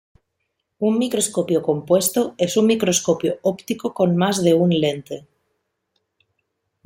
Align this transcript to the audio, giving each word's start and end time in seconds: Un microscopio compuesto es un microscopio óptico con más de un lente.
Un 0.79 0.97
microscopio 0.97 1.61
compuesto 1.61 2.33
es 2.39 2.57
un 2.57 2.65
microscopio 2.65 3.37
óptico 3.43 3.93
con 3.93 4.17
más 4.17 4.43
de 4.43 4.55
un 4.55 4.71
lente. 4.71 5.27